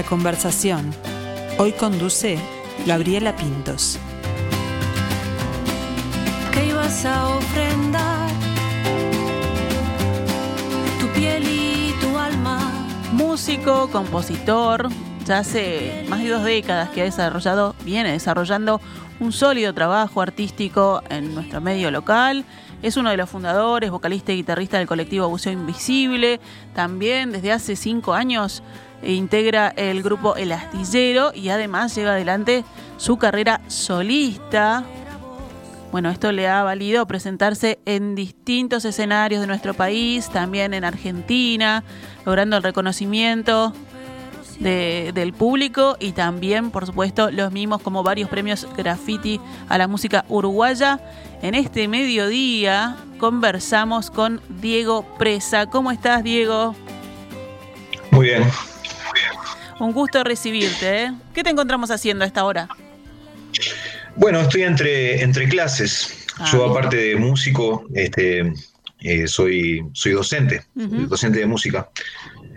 [0.00, 0.94] La conversación.
[1.58, 2.38] Hoy conduce
[2.86, 3.98] Gabriela Pintos.
[6.50, 8.30] que ibas a ofrendar
[10.98, 12.72] tu piel y tu alma.
[13.12, 14.88] Músico, compositor,
[15.26, 18.80] ya hace más de dos décadas que ha desarrollado, viene desarrollando
[19.20, 22.46] un sólido trabajo artístico en nuestro medio local.
[22.82, 26.40] Es uno de los fundadores, vocalista y guitarrista del colectivo Buceo Invisible.
[26.74, 28.62] También desde hace cinco años
[29.02, 32.64] integra el grupo El Astillero y además lleva adelante
[32.96, 34.84] su carrera solista.
[35.92, 41.82] Bueno, esto le ha valido presentarse en distintos escenarios de nuestro país, también en Argentina,
[42.24, 43.72] logrando el reconocimiento
[44.60, 49.88] de- del público y también, por supuesto, los mismos como varios premios graffiti a la
[49.88, 51.00] música uruguaya.
[51.42, 55.66] En este mediodía conversamos con Diego Presa.
[55.66, 56.74] ¿Cómo estás, Diego?
[58.12, 58.44] Muy bien.
[59.80, 61.04] Un gusto recibirte.
[61.04, 61.12] ¿eh?
[61.34, 62.68] ¿Qué te encontramos haciendo a esta hora?
[64.16, 66.26] Bueno, estoy entre, entre clases.
[66.38, 68.52] Ah, Yo, aparte de músico, este,
[69.00, 71.88] eh, soy, soy docente, docente de música.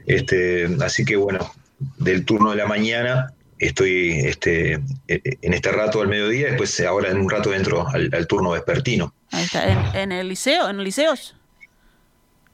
[0.06, 1.52] Este, así que bueno,
[1.98, 4.74] del turno de la mañana estoy este,
[5.08, 8.52] eh, en este rato al mediodía, después ahora en un rato entro al, al turno
[8.52, 9.14] vespertino.
[9.32, 9.72] Ahí está.
[9.72, 10.70] ¿En, en el liceo?
[10.70, 11.36] ¿En liceos?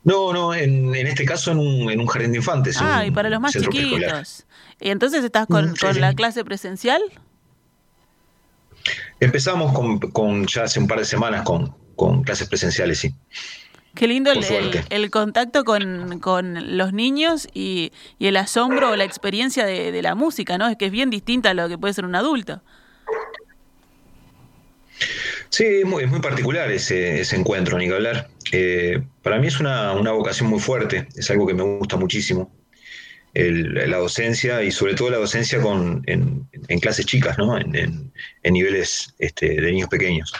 [0.04, 2.78] No, no, en, en este caso en un, en un jardín de infantes.
[2.80, 3.84] Ah, y para los más preescolar.
[3.84, 4.46] chiquitos.
[4.80, 6.00] ¿Y entonces estás con, Mm, sí, con sí.
[6.00, 7.02] la clase presencial?
[9.20, 13.14] Empezamos con, con ya hace un par de semanas con, con clases presenciales, sí.
[13.96, 19.04] Qué lindo el- el contacto con, con los niños y, y el asombro o la
[19.04, 20.68] experiencia de, de la música, ¿no?
[20.70, 22.62] Es que es bien distinta a lo que puede ser un adulto.
[25.50, 28.30] Sí, es muy, particular ese, encuentro, ni que hablar.
[28.52, 32.52] Eh, para mí es una, una vocación muy fuerte, es algo que me gusta muchísimo.
[33.34, 37.58] El- la docencia y sobre todo la docencia con, en, en clases chicas, ¿no?
[37.58, 38.12] En, en-
[38.44, 40.34] en niveles este, de niños pequeños.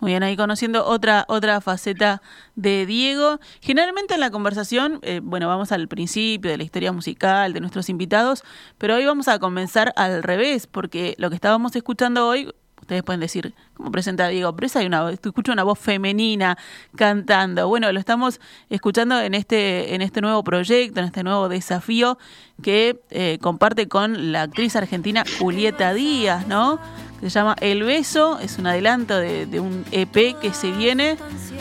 [0.00, 2.22] Muy bien, ahí conociendo otra, otra faceta
[2.56, 3.38] de Diego.
[3.60, 7.88] Generalmente en la conversación, eh, bueno, vamos al principio de la historia musical de nuestros
[7.88, 8.42] invitados,
[8.78, 12.52] pero hoy vamos a comenzar al revés, porque lo que estábamos escuchando hoy,
[12.92, 14.80] ustedes pueden decir, ¿cómo presenta Diego Presa?
[14.80, 16.58] Hay una, escucho una voz femenina
[16.94, 17.66] cantando.
[17.66, 18.38] Bueno, lo estamos
[18.68, 22.18] escuchando en este, en este nuevo proyecto, en este nuevo desafío
[22.62, 26.78] que eh, comparte con la actriz argentina Julieta Díaz, ¿no?
[27.22, 31.16] Se llama El Beso, es un adelanto de, un EP que se viene.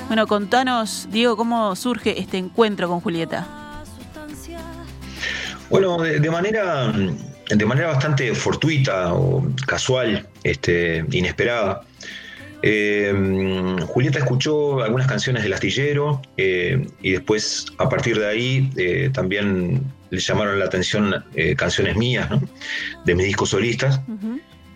[0.08, 3.48] Bueno, contanos, Diego, cómo surge este encuentro con Julieta.
[5.70, 6.92] Bueno, de manera,
[7.58, 11.82] de manera bastante fortuita o casual, este, inesperada.
[12.64, 13.14] eh,
[13.88, 19.82] Julieta escuchó algunas canciones del astillero eh, y después a partir de ahí eh, también
[20.12, 21.24] le llamaron la atención
[21.56, 22.42] canciones mías, ¿no?
[23.06, 24.02] de mis discos solistas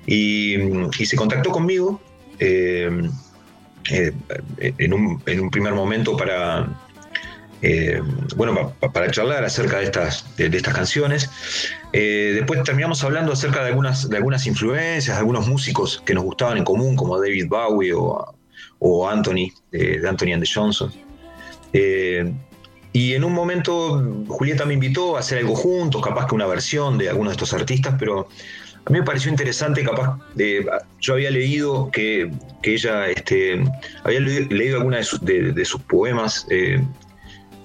[0.08, 0.56] y,
[0.98, 2.02] y se contactó conmigo
[2.40, 3.12] en,
[4.94, 6.70] un, en un primer momento para,
[7.68, 8.02] eh,
[8.36, 11.30] bueno, pa- para charlar acerca de estas, de, estas canciones.
[11.94, 16.24] Eh, después terminamos hablando acerca de algunas, de algunas influencias, de algunos músicos que nos
[16.24, 18.36] gustaban en común, como David Bowie o,
[18.80, 20.92] o Anthony, eh, de Anthony and Johnson.
[22.94, 26.98] Y en un momento Julieta me invitó a hacer algo juntos, capaz que una versión
[26.98, 28.30] de algunos de estos artistas, pero
[28.86, 30.66] a mí me pareció interesante, capaz, de,
[31.02, 33.62] yo había leído que, que ella este,
[34.04, 35.04] había le- leído alguna de,
[35.66, 36.46] sus- poemas,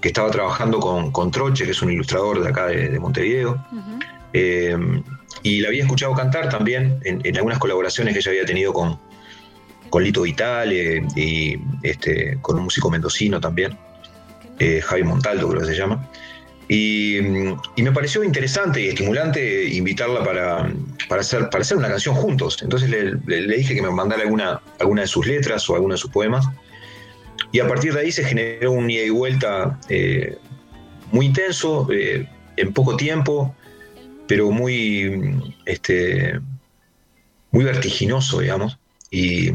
[0.01, 3.63] que estaba trabajando con, con Troche, que es un ilustrador de acá de, de Montevideo,
[4.33, 4.75] eh,
[5.43, 8.99] y la había escuchado cantar también en, en algunas colaboraciones que ella había tenido con,
[9.89, 13.77] con Lito Vitale y este, con un músico mendocino también,
[14.59, 16.07] eh, Javi Montaldo creo que se llama.
[16.67, 17.17] Y,
[17.75, 20.71] y me pareció interesante y estimulante invitarla para,
[21.09, 22.59] para, hacer, para hacer una canción juntos.
[22.61, 25.95] Entonces le, le- le dije que me mandara alguna, alguna de sus letras o alguna
[25.95, 26.45] de sus poemas.
[27.51, 30.37] Y a partir de ahí se generó un ida y vuelta eh,
[31.11, 32.27] muy intenso, eh,
[32.57, 33.55] en poco tiempo,
[34.27, 35.33] pero muy,
[35.65, 36.39] este,
[37.51, 38.77] muy vertiginoso, digamos,
[39.09, 39.49] y,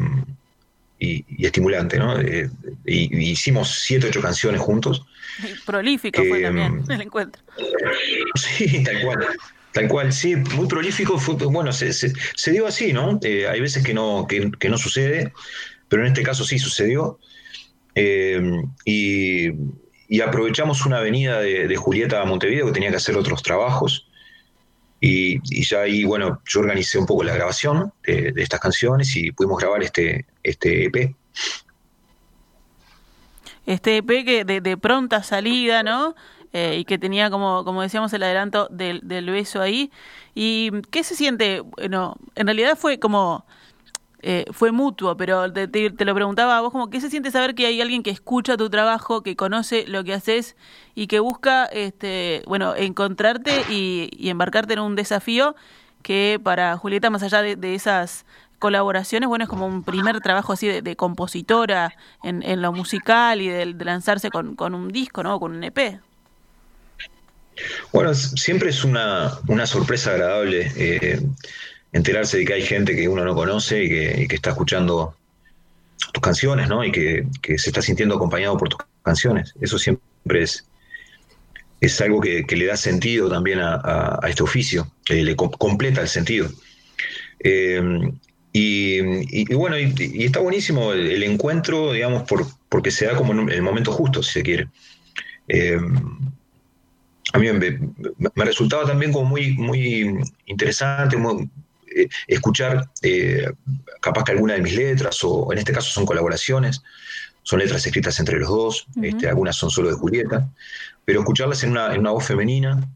[0.99, 2.21] y- y estimulante, ¿no?
[2.21, 2.51] Eh,
[2.85, 5.07] y, y hicimos siete, ocho canciones juntos.
[5.67, 7.43] Prolífico fue Eh, también el encuentro.
[8.35, 9.27] Sí, tal cual.
[9.73, 11.19] Tal cual, sí, muy prolífico.
[11.19, 13.19] Fue, bueno, se, se- se dio así, ¿no?
[13.23, 15.33] Eh, hay veces que no, que, que no sucede,
[15.89, 17.19] pero en este caso sí sucedió.
[17.97, 24.07] Eh, y, aprovechamos una avenida de, Julieta a Montevideo que tenía que hacer otros trabajos.
[25.01, 29.33] Y, ya ahí, bueno, yo organicé un poco la grabación de, de estas canciones y
[29.33, 31.17] pudimos grabar este, este EP.
[33.67, 36.15] Este EP que de, pronta salida, ¿no?
[36.53, 39.91] eh, y que tenía, como, como decíamos, el adelanto del, del beso ahí.
[40.35, 41.61] ¿Y qué se siente?
[41.61, 43.45] Bueno, en realidad fue como
[44.23, 47.67] eh, fue mutuo, pero te, lo preguntaba a vos, como, ¿qué se siente saber que
[47.67, 50.57] hay alguien que escucha tu trabajo, que conoce lo que haces
[50.95, 55.55] y que busca, este, bueno, encontrarte y, embarcarte en un desafío
[56.03, 58.25] que para Julieta, más allá de, esas
[58.59, 63.67] colaboraciones, bueno, es como un primer trabajo así de, compositora en, lo musical y de,
[63.67, 65.39] lanzarse con, un disco, ¿no?
[65.39, 66.01] Con un EP.
[67.93, 70.73] Bueno, siempre es una, una sorpresa agradable.
[70.77, 71.21] Eh,
[71.97, 73.89] enterarse de que hay gente que uno no conoce y
[74.29, 75.17] que, está escuchando
[76.13, 76.85] tus canciones, ¿no?
[76.85, 79.55] Y que, se está sintiendo acompañado por tus canciones.
[79.61, 80.67] Eso siempre es,
[81.81, 86.49] es algo que, le da sentido también a, este oficio, que le completa el sentido.
[87.41, 87.81] Eh,
[88.53, 93.63] y, bueno, y, está buenísimo el, encuentro, digamos, por, porque se da como en el
[93.63, 94.69] momento justo, si se quiere.
[95.49, 95.79] Eh,
[97.33, 97.79] a mí me,
[98.35, 101.49] me, resultaba también como muy, muy interesante, muy,
[101.97, 103.51] eh, escuchar eh,
[104.03, 106.83] capaz que alguna de mis letras, o en este caso son colaboraciones,
[107.43, 110.47] son letras escritas entre los dos, este, algunas son solo de Julieta,
[111.07, 112.87] pero escucharlas en una, voz femenina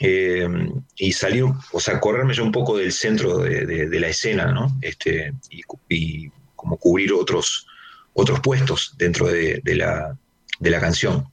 [0.00, 0.48] eh,
[0.96, 4.76] y salir, o sea, correrme yo un poco del centro de, la escena, ¿no?
[4.80, 5.34] Este,
[5.88, 7.68] y, como cubrir otros,
[8.14, 11.28] otros puestos dentro de, la, canción.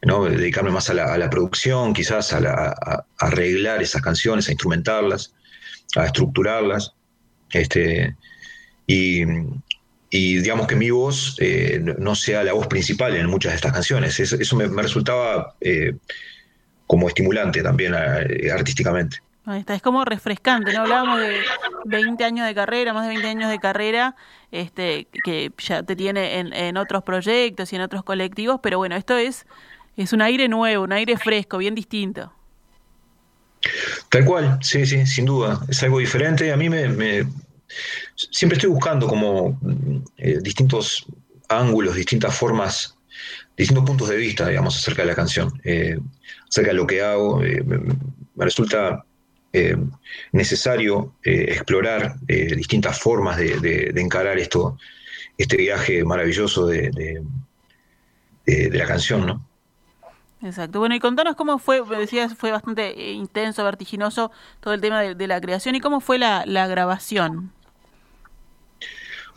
[0.00, 0.24] ¿no?
[0.24, 5.34] dedicarme más a la, producción, quizás a, a, arreglar esas canciones, a instrumentarlas,
[5.96, 6.94] a estructurarlas.
[7.50, 8.14] Este,
[8.86, 9.24] y,
[10.10, 14.18] digamos que mi voz eh, no sea la voz principal en muchas de estas canciones.
[14.18, 15.94] Eso, me, resultaba eh,
[16.86, 19.18] como estimulante también eh, artísticamente.
[19.44, 20.80] Ahí es como refrescante, ¿no?
[20.82, 21.40] Hablábamos de
[21.86, 24.14] 20 años de carrera, más de 20 años de carrera,
[24.50, 28.94] este, que ya te tiene en, en otros proyectos y en otros colectivos, pero bueno,
[28.94, 29.46] esto es,
[29.96, 32.30] es un aire nuevo, un aire fresco, bien distinto.
[34.08, 35.60] Tal cual, sí, sí, sin duda.
[35.68, 36.52] Es algo diferente.
[36.52, 37.26] A mí me,
[38.14, 39.58] siempre estoy buscando como
[40.16, 41.06] eh, distintos
[41.48, 42.96] ángulos, distintas formas,
[43.56, 45.98] distintos puntos de vista, digamos, acerca de la canción, eh,
[46.48, 47.42] acerca de lo que hago.
[47.42, 49.04] Eh, me resulta
[50.30, 54.78] necesario explorar distintas formas de, encarar esto,
[55.36, 56.90] este viaje maravilloso de,
[58.44, 59.47] de la canción, ¿no?
[60.42, 60.78] Exacto.
[60.78, 64.30] Bueno, y contanos cómo fue, decías, fue bastante eh, intenso, vertiginoso
[64.60, 67.52] todo el tema de, la creación y cómo fue la, grabación.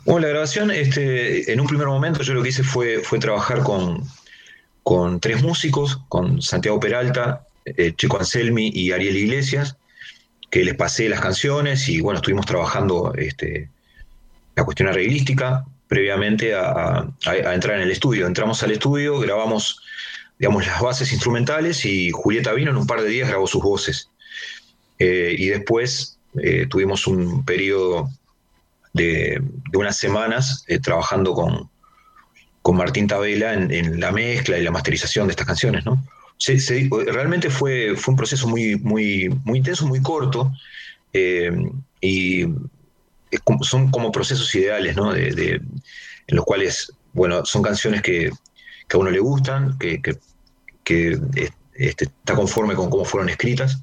[0.04, 3.62] Bueno, la grabación, este, en un primer momento yo lo que hice fue, fue trabajar
[3.62, 4.04] con,
[4.82, 9.76] con tres músicos, con Santiago Peralta, eh, Chico Anselmi y Ariel Iglesias,
[10.50, 13.70] que les pasé las canciones y bueno, estuvimos trabajando este,
[14.54, 18.26] la cuestión arreglística previamente a entrar en el estudio.
[18.26, 19.82] Entramos al estudio, grabamos
[20.42, 24.10] digamos, las bases instrumentales y Julieta vino en un par de días, grabó sus voces.
[24.98, 28.10] Eh, y después eh, tuvimos un periodo
[28.92, 29.40] de,
[29.72, 31.70] unas semanas eh, trabajando con,
[32.60, 36.04] con Martín Tabela en, la mezcla y la masterización de estas canciones, ¿no?
[37.06, 40.50] realmente fue, fue un proceso muy, muy, muy intenso, muy corto,
[42.00, 42.46] y
[43.60, 45.12] son como procesos ideales, ¿no?
[45.12, 45.60] De,
[46.26, 48.32] en los cuales, bueno, son canciones que,
[48.92, 50.18] a uno le gustan, que, que
[50.84, 53.82] este, está conforme con cómo fueron escritas,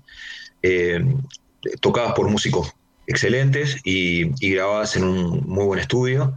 [0.62, 1.03] eh,
[1.82, 2.74] tocadas por músicos
[3.08, 6.36] excelentes y, grabadas en un muy buen estudio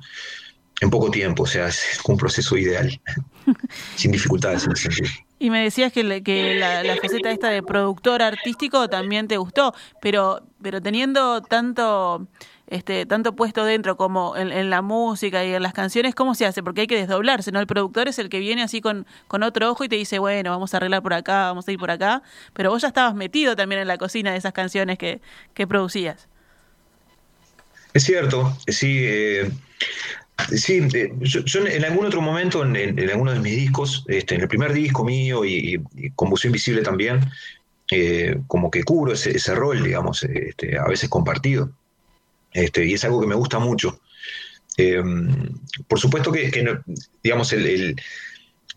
[0.81, 3.01] en poco tiempo, o sea, es un proceso ideal,
[3.97, 5.11] sin dificultades en ese sentido.
[5.39, 9.75] Y me decías que, que la, la, faceta esta de productor artístico también te gustó,
[10.01, 12.27] pero, pero teniendo tanto
[12.73, 16.63] este, tanto puesto dentro como en, la música y en las canciones, ¿cómo se hace?
[16.63, 17.61] Porque hay que desdoblarse, ¿no?
[17.61, 20.51] El productor es el que viene así con, con otro ojo y te dice, bueno,
[20.51, 22.23] vamos a arreglar por acá, vamos a ir por acá,
[22.55, 25.21] pero vos ya estabas metido también en la cocina de esas canciones que,
[25.69, 26.29] producías.
[27.93, 29.01] Es cierto, sí.
[29.03, 29.51] Eh,
[30.57, 34.49] sí, eh, yo, en algún otro momento, en, alguno de mis discos, este, en el
[34.49, 35.79] primer disco mío y,
[36.15, 37.21] con Buceo Invisible también,
[37.91, 41.71] eh, como que cubro ese, ese rol, digamos, este, a veces compartido.
[42.53, 44.01] Este, y es algo que me gusta mucho.
[44.77, 45.03] Eh,
[45.87, 46.51] por supuesto que,
[47.23, 47.55] digamos,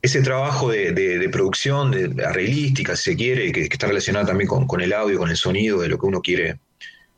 [0.01, 4.93] ese trabajo de, producción, de, arreglística, si se quiere, que, está relacionado también con, el
[4.93, 6.59] audio, con el sonido, de lo que uno quiere,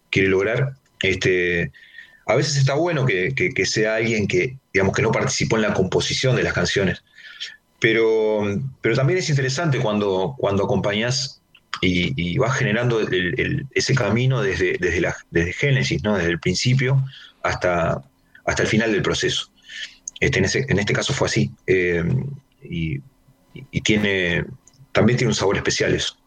[0.09, 1.71] quiere lograr, este,
[2.25, 6.35] a veces está bueno que, sea alguien que, digamos, que no participó en la composición
[6.35, 7.03] de las canciones.
[7.79, 8.41] Pero,
[8.81, 11.41] pero también es interesante cuando, cuando acompañas
[11.81, 12.99] y, va generando
[13.73, 16.15] ese camino desde, desde, la, desde Génesis, ¿no?
[16.15, 17.03] desde el principio
[17.43, 18.01] hasta,
[18.45, 19.51] hasta el final del proceso.
[20.19, 21.51] Este, en, este caso fue así.
[21.65, 22.03] Eh,
[22.63, 22.99] y,
[23.83, 24.45] tiene
[24.91, 26.17] también tiene un sabor especial eso.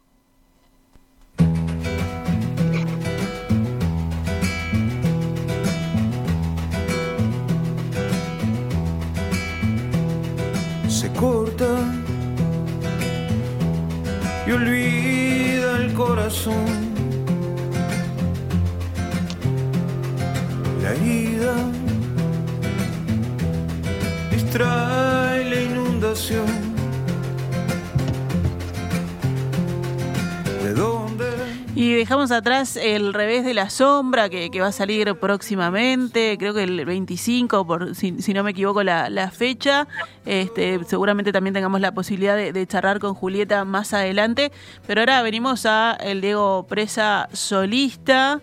[31.74, 36.64] Y dejamos atrás el revés de la sombra que, va a salir próximamente, creo que
[36.64, 39.88] el 25, por, si, no me equivoco la, la fecha.
[40.26, 44.52] Este, seguramente también tengamos la posibilidad de, de charlar con Julieta más adelante.
[44.86, 48.42] Pero ahora venimos a el Diego Presa solista.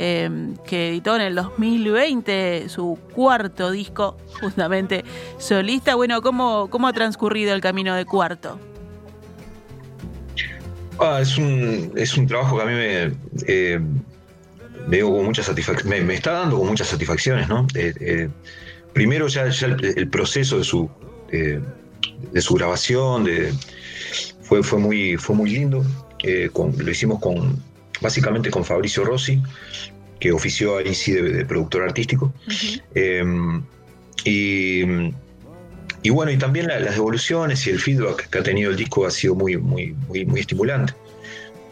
[0.00, 5.04] Eh, que editó en el 2020 su cuarto disco, justamente
[5.38, 5.96] solista.
[5.96, 8.60] Bueno, ¿cómo, cómo ha transcurrido el camino de cuarto?
[11.00, 13.12] Ah, es, un, es un trabajo que a mí me,
[13.48, 13.80] eh,
[15.02, 15.32] con
[15.88, 17.66] me, me está dando con muchas satisfacciones, ¿no?
[17.74, 18.28] Eh, eh,
[18.92, 20.88] primero ya, el, proceso de su,
[21.30, 23.52] de su grabación de,
[24.42, 25.84] fue, fue, muy, fue muy lindo.
[26.22, 27.60] Lo hicimos con
[28.00, 29.42] básicamente con Fabricio Rossi,
[30.20, 32.32] que ofició ahí sí de, de productor artístico.
[32.94, 33.22] Eh,
[34.24, 34.82] y,
[36.02, 39.06] y bueno, y también la- las devoluciones y el feedback que ha tenido el disco
[39.06, 40.92] ha sido muy, muy, muy, muy estimulante.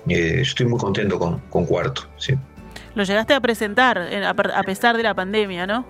[0.09, 2.09] Eh, yo estoy muy contento con, con Cuarto.
[2.19, 2.35] Sí.
[2.95, 5.85] Lo llegaste a presentar eh, a pesar de la pandemia, ¿no?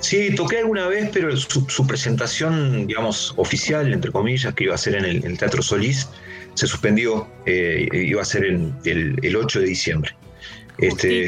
[0.00, 4.78] Sí, toqué alguna vez, pero su, su presentación, digamos, oficial, entre comillas, que iba a
[4.78, 6.08] ser en el, en el Teatro Solís,
[6.54, 10.14] se suspendió, eh, iba a ser en el, el 8 de diciembre.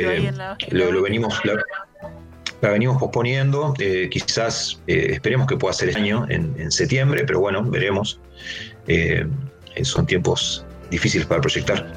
[0.02, 1.54] La- la lo, lo venimos, la,
[2.60, 7.24] la venimos posponiendo, eh, quizás eh, esperemos que pueda ser este año, en, en septiembre,
[7.26, 8.20] pero bueno, veremos.
[8.86, 9.26] Eh,
[9.82, 11.90] son tiempos difíciles para proyectar.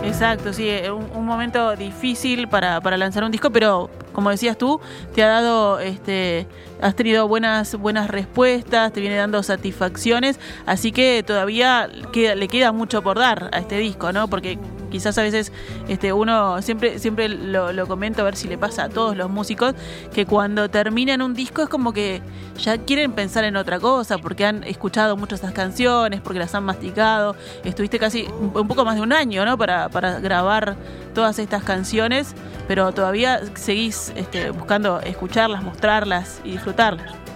[0.00, 4.80] Exacto, sí, eh, un, momento difícil para, para lanzar un disco, pero como decías tú,
[5.12, 6.46] te ha dado, este,
[6.80, 12.70] has tenido buenas, buenas respuestas, te viene dando satisfacciones, así que todavía queda- le queda
[12.70, 14.28] mucho por dar a este disco, ¿no?
[14.28, 14.56] Porque
[14.90, 15.52] quizás a veces
[15.88, 19.74] este, uno, siempre, siempre lo, comento a ver si le pasa a todos los músicos,
[20.12, 22.22] que cuando terminan un disco es como que
[22.58, 26.64] ya quieren pensar en otra cosa, porque han escuchado muchas esas canciones, porque las han
[26.64, 29.56] masticado, estuviste casi un, un poco más de un año, ¿no?
[29.56, 30.76] Para, para grabar
[31.14, 32.34] todas estas canciones,
[32.66, 37.27] pero todavía seguís este, buscando escucharlas, mostrarlas y disfrutarlas.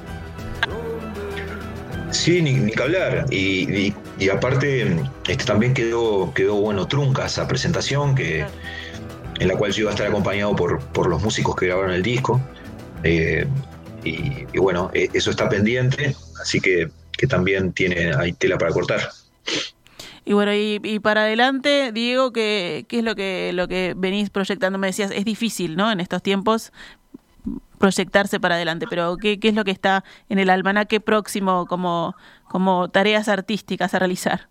[2.13, 3.27] Sí, ni, ni que hablar.
[3.31, 8.47] Y, y- y aparte, este, también quedó, quedó bueno trunca esa presentación que,
[9.41, 12.03] en la cual yo iba a estar acompañado por, por los músicos que grabaron el
[12.03, 12.41] disco.
[13.03, 13.47] Eh,
[14.05, 18.73] y, y bueno, eh, eso está pendiente, así que, que también tiene hay tela para
[18.73, 19.09] cortar.
[20.25, 24.31] Y bueno, y, y para adelante, Diego, ¿qué, qué es lo que, lo que venís
[24.31, 24.79] proyectando?
[24.79, 25.91] Me decías, es difícil, ¿no?
[25.91, 26.73] En estos tiempos
[27.79, 32.15] proyectarse para adelante, pero ¿qué, qué es lo que está en el almanaque próximo como,
[32.49, 34.49] como tareas artísticas a realizar?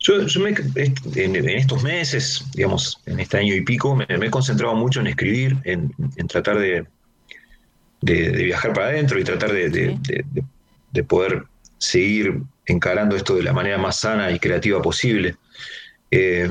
[0.00, 4.30] Yo, yo me- en, estos meses, digamos, en este año y pico, me, me he
[4.30, 6.84] concentrado mucho en escribir, en, en tratar de,
[8.00, 9.96] de- de viajar para adentro y tratar de-
[10.92, 11.44] de poder
[11.78, 15.36] seguir encarando esto de la manera más sana y creativa posible.
[16.10, 16.48] Eh,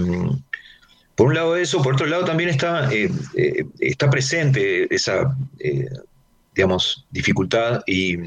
[1.23, 5.87] por un lado eso, por otro lado también está, eh, eh, está presente esa, eh,
[6.53, 8.17] digamos, dificultad y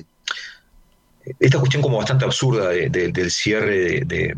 [1.39, 4.37] esta cuestión como bastante absurda de- de- del cierre de, de-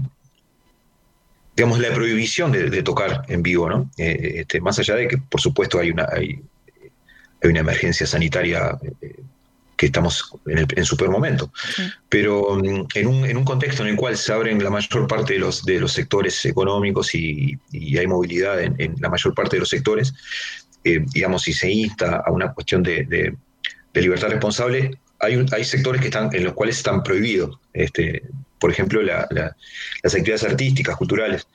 [1.54, 3.92] digamos, la prohibición de, tocar en vivo, ¿no?
[3.96, 6.40] Este, más allá de que, por supuesto, hay una, hay,
[7.40, 8.76] hay una emergencia sanitaria
[9.78, 11.50] que estamos en, el, en super momento.
[11.76, 11.82] Sí.
[12.10, 15.32] Pero mm, en un, en un contexto en el cual se abren la mayor parte
[15.34, 19.56] de los, de los sectores económicos y, y hay movilidad en, en la mayor parte
[19.56, 20.12] de los sectores,
[20.84, 23.34] eh, digamos, si se insta a una cuestión de, de-
[23.94, 27.58] de libertad responsable, hay, un- hay sectores que están, en los cuales están prohibidos.
[27.72, 28.22] Este,
[28.60, 29.56] por ejemplo, la- la-
[30.02, 31.46] las actividades artísticas, culturales.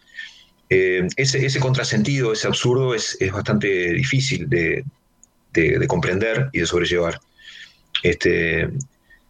[0.69, 4.83] Eh, ese, ese contrasentido, ese absurdo, es, es bastante difícil de,
[5.53, 7.19] de- de comprender y de sobrellevar.
[8.03, 8.69] Este,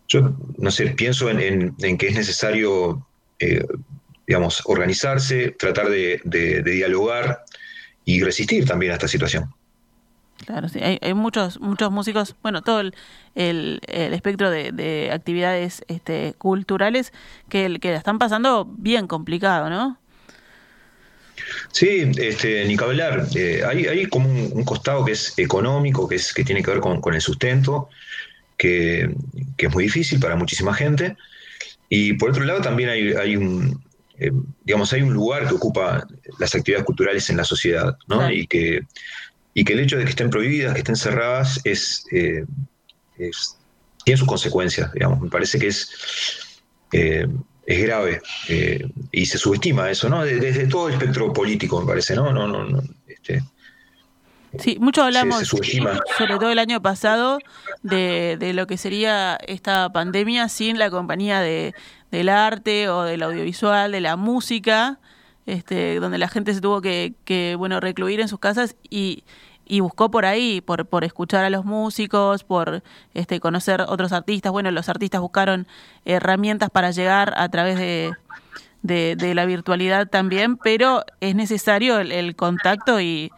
[0.08, 3.06] yo, no sé, pienso en, en- en que es necesario,
[3.40, 3.64] eh,
[4.28, 7.44] digamos, organizarse, tratar de, de- de dialogar
[8.06, 9.46] y resistir también a esta situación.
[10.46, 10.80] Claro, sí.
[10.80, 12.94] Hay, hay muchos, muchos músicos, bueno, todo el,
[13.36, 17.14] el, el espectro de, de actividades este, culturales
[17.48, 19.98] que, que la están pasando bien complicado, ¿no?
[21.72, 23.26] Sí, este, ni que hablar.
[23.36, 26.72] Eh, hay, hay como un, un costado que es económico, que, es, que tiene que
[26.72, 27.90] ver con, con el sustento,
[28.58, 29.14] que,
[29.58, 31.16] que es muy difícil para muchísima gente.
[31.90, 33.84] y por otro lado también hay, hay un,
[34.18, 34.32] eh,
[34.64, 36.06] digamos, hay un lugar que ocupa
[36.40, 38.18] las actividades culturales en la sociedad, ¿no?
[38.18, 38.34] Claro.
[38.34, 38.82] Y, que,
[39.54, 42.46] y que el hecho de que estén prohibidas, que estén cerradas, es, eh,
[43.18, 43.58] es-
[44.06, 45.22] tiene sus consecuencias, digamos.
[45.22, 45.90] Me parece que es,
[46.92, 47.28] eh,
[47.66, 50.24] es grave eh, y se subestima eso, ¿no?
[50.26, 52.32] De- Desde todo el espectro político, me parece, ¿no?
[52.34, 53.42] no, no, no este,
[54.60, 55.46] Sí, mucho hablamos, se
[56.18, 57.40] sobre todo el año pasado,
[57.82, 61.74] de, de lo que sería esta pandemia sin la compañía de,
[62.12, 65.00] del arte o del audiovisual, de la música,
[65.48, 69.24] este, donde la gente se tuvo que, que bueno, recluir en sus casas y,
[69.66, 72.84] y buscó por ahí, por, por escuchar a los músicos, por
[73.16, 74.52] este, conocer otros artistas.
[74.52, 75.66] Bueno, los artistas buscaron
[76.06, 78.14] herramientas para llegar a través de,
[78.84, 83.32] de, de la virtualidad también, pero es necesario el, el contacto y,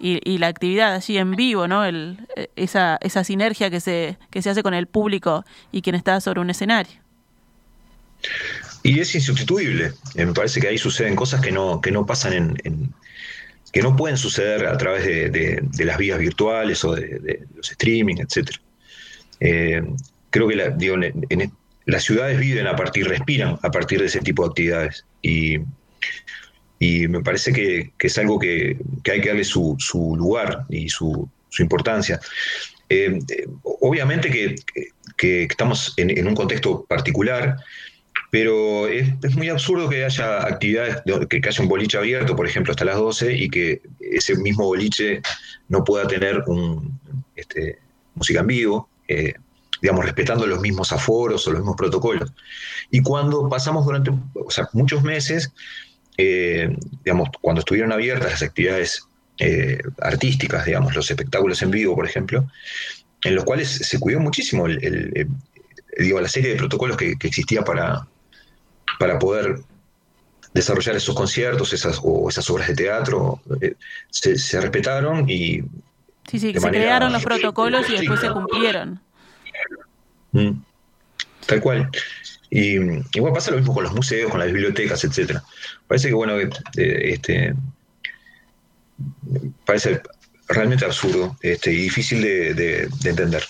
[0.00, 1.84] y, y la actividad allí en vivo, ¿no?
[1.84, 5.94] El, eh, esa, esa sinergia que se, que se hace con el público y quien
[5.94, 6.94] está sobre un escenario.
[8.82, 9.92] Y es insustituible.
[10.14, 12.32] Eh, me parece que ahí suceden cosas que no, que no pasan
[12.64, 12.92] en,
[13.72, 18.16] que no pueden suceder a través de, de- las vías virtuales o de, los streaming,
[18.16, 18.50] etc.
[20.30, 20.96] creo que digo,
[21.86, 25.04] las ciudades viven a partir, respiran a partir de ese tipo de actividades.
[25.22, 25.58] Y,
[26.82, 28.78] y me parece que, es algo que,
[29.12, 32.18] hay que darle su, su lugar y su, importancia.
[32.88, 33.20] Eh,
[33.62, 37.58] obviamente que, estamos en- un contexto particular,
[38.30, 42.86] pero es, muy absurdo que haya actividades, que, haya un boliche abierto, por ejemplo, hasta
[42.86, 45.20] las 12 y que ese mismo boliche
[45.68, 46.98] no pueda tener un,
[47.36, 47.78] este,
[48.14, 49.34] música en vivo, eh,
[49.82, 52.32] digamos, respetando los mismos aforos o los mismos protocolos.
[52.90, 54.12] Y cuando pasamos durante
[54.72, 55.52] muchos meses,
[56.20, 59.02] eh, digamos, cuando estuvieron abiertas las actividades
[59.38, 62.46] eh, artísticas, digamos, los espectáculos en vivo, por ejemplo,
[63.24, 65.28] en los cuales se cuidó muchísimo el, el- el-
[65.98, 68.06] digo, la serie de protocolos que, que existía para,
[68.98, 69.60] para poder
[70.52, 73.74] desarrollar esos conciertos esas, o esas obras de teatro, eh,
[74.10, 75.62] se, se respetaron y
[76.30, 79.00] Sí, sí, que se crearon los protocolos y después se cumplieron.
[80.32, 80.50] mm,
[81.46, 81.90] tal cual.
[82.50, 82.76] Y
[83.14, 85.42] igual pasa lo mismo con los museos, con las bibliotecas, etcétera.
[85.86, 87.54] Parece que, bueno, eh, este,
[89.64, 90.00] parece
[90.48, 93.44] realmente absurdo este, y difícil de, de- de entender.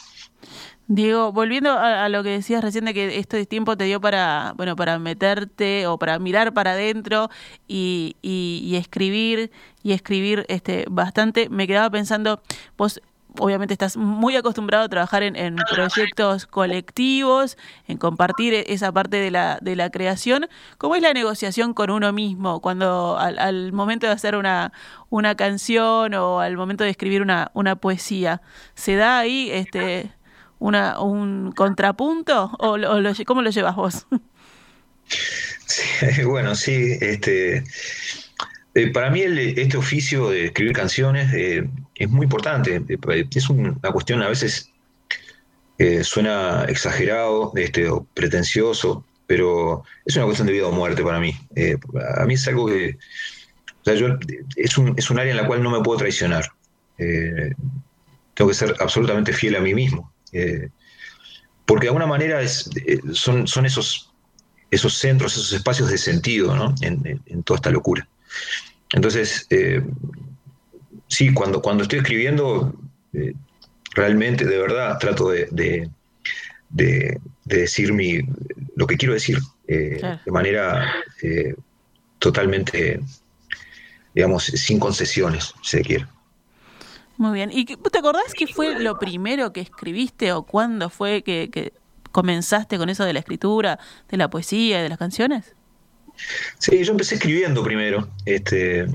[0.87, 4.55] Diego, volviendo a, a lo que decías recién de que este tiempo te dio para,
[4.57, 7.31] bueno, para meterte o para mirar para adentro
[7.69, 9.53] y, y- y escribir
[9.85, 12.43] y escribir este bastante, me quedaba pensando,
[12.77, 13.01] vos
[13.39, 17.57] obviamente estás muy acostumbrado a trabajar en, en proyectos colectivos,
[17.89, 20.49] en compartir e- esa parte de la, de la creación.
[20.79, 24.73] ¿Cómo es la negociación con uno mismo cuando al, momento de hacer una,
[25.09, 28.43] una canción o al momento de escribir una, una poesía?
[28.75, 30.13] ¿Se da ahí este
[30.59, 34.07] una, un contrapunto o, lo- cómo lo llevas vos?
[36.25, 37.65] Bueno, sí, este,
[38.75, 42.77] eh, para mí este oficio de escribir canciones eh, es muy importante.
[42.77, 44.71] Eh, Es una cuestión a veces
[46.03, 51.35] suena exagerado este, o pretencioso, pero es una cuestión de vida o muerte para mí.
[52.19, 52.99] A mí es algo que
[53.87, 56.45] es, un, es un área en la cual no me puedo traicionar.
[56.99, 60.13] Tengo que ser absolutamente fiel a mí mismo.
[61.65, 62.47] Porque de alguna manera
[63.15, 64.13] son, esos,
[64.71, 66.75] esos centros, esos espacios de sentido ¿no?
[66.83, 68.07] en toda esta locura.
[68.93, 69.83] Entonces, eh,
[71.09, 72.75] sí, cuando, cuando estoy escribiendo,
[73.13, 73.35] eh,
[73.95, 75.91] realmente, de verdad, trato de, de-
[76.69, 78.21] de- de decir mi,
[78.77, 80.21] lo que quiero decir eh, Claro.
[80.25, 80.93] de manera
[82.19, 83.01] totalmente,
[84.15, 86.07] digamos, sin concesiones, si se quiere.
[87.17, 87.51] Muy bien.
[87.53, 91.73] ¿Y te acordás qué fue lo primero que escribiste o cuándo fue que, que
[92.13, 95.55] comenzaste con eso de la escritura, de la poesía y de las canciones?
[96.59, 98.87] Sí, yo empecé escribiendo primero, este,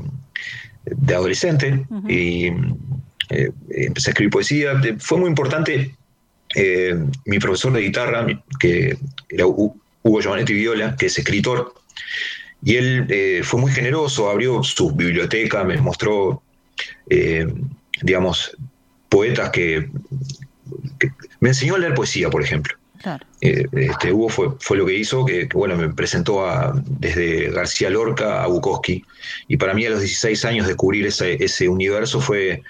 [0.85, 2.47] de adolescente, y
[3.29, 4.73] eh, empecé a escribir poesía.
[4.83, 5.95] Eh, Fue muy importante
[6.55, 8.25] eh, mi profesor de guitarra,
[8.59, 8.97] que
[9.29, 11.73] era Hu- Hugo Giovanetti Viola, que es escritor,
[12.63, 16.41] y él eh, fue muy generoso, abrió su biblioteca, me mostró,
[18.01, 18.55] digamos,
[19.09, 19.89] poetas que,
[20.99, 22.75] que- Me enseñó a leer poesía, por ejemplo.
[23.41, 27.89] Eh, este, Hugo fue, fue lo que hizo, que, bueno, me presentó a, desde García
[27.89, 29.03] Lorca a Bukowski.
[29.47, 32.63] Y para mí a los 16 años descubrir ese, ese universo fue,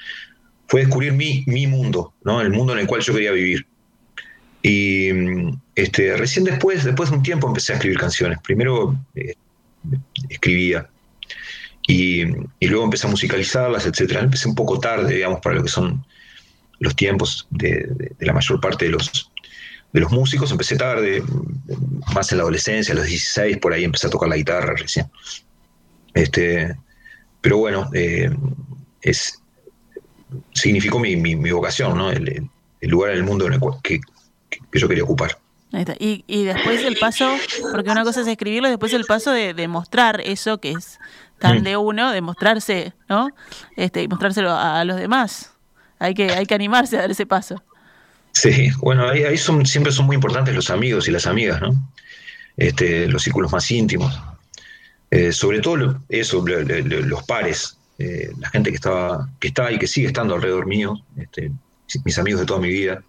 [0.67, 2.41] fue descubrir mi, mi mundo, ¿no?
[2.41, 3.65] el mundo en el cual yo quería vivir.
[4.61, 5.09] Y
[5.75, 8.39] este, recién después, después de un tiempo empecé a escribir canciones.
[8.43, 9.35] Primero eh,
[10.29, 10.89] escribía
[11.87, 12.21] y,
[12.59, 14.17] y luego empecé a musicalizarlas, etc.
[14.21, 16.03] Empecé un poco tarde, digamos, para lo que son
[16.79, 19.31] los tiempos de- de la mayor parte de los,
[19.95, 21.23] de los músicos, empecé tarde,
[22.13, 25.09] más en la adolescencia, a los 16, por ahí empecé a tocar la guitarra recién.
[26.13, 26.75] Este,
[27.39, 28.29] pero bueno, eh,
[29.01, 29.41] es,
[30.53, 32.11] significó mi, mi, mi vocación, ¿no?
[32.11, 32.49] El,
[32.81, 34.01] el, lugar en el mundo en el cual, que,
[34.49, 35.37] que yo quería ocupar.
[35.97, 37.33] Y, y, después el paso,
[37.71, 40.99] porque una cosa es escribirlo, después el paso de, de mostrar eso que es
[41.39, 43.29] tan de uno, de mostrarse, ¿no?
[43.77, 45.53] Este, y mostrárselo a, a, los demás.
[45.99, 47.63] Hay que, hay que animarse a dar ese paso.
[48.35, 51.89] Sí, bueno, ahí, ahí son, siempre son muy importantes los amigos y las amigas, ¿no?
[52.57, 54.21] Este, los círculos más íntimos.
[55.09, 59.87] Eh, sobre todo eso, los pares, eh, la gente que estaba, que está y que
[59.87, 61.49] sigue estando alrededor mío, este,
[62.03, 63.01] mis amigos de toda mi vida,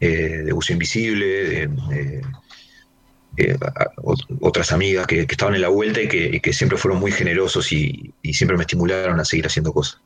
[0.00, 2.22] eh, de Uso Invisible, de,
[4.40, 7.70] otras amigas que, estaban en la vuelta y que, y que siempre fueron muy generosos
[7.72, 10.00] y, y, siempre me estimularon a seguir haciendo cosas.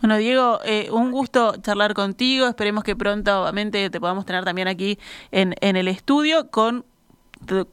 [0.00, 2.46] Bueno, Diego, eh, un gusto charlar contigo.
[2.46, 4.98] Esperemos que pronto, obviamente, te podamos tener también aquí
[5.30, 6.84] en, en el estudio con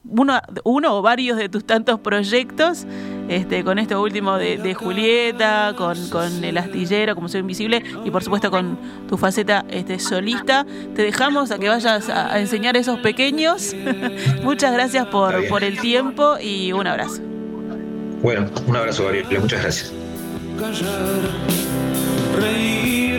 [0.03, 2.85] uno, uno o varios de tus tantos proyectos,
[3.27, 8.11] este, con esto último de, de Julieta, con, con, El Astillero, como Soy Invisible, y
[8.11, 10.65] por supuesto con tu faceta este, solista.
[10.95, 13.75] Te dejamos a que vayas a, a enseñar a esos pequeños.
[14.43, 17.21] muchas gracias por, por el tiempo y un abrazo.
[18.21, 19.25] Bueno, un abrazo, Gabriel.
[19.39, 19.93] Muchas gracias.
[22.33, 23.12] Reír,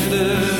[0.00, 0.59] liefde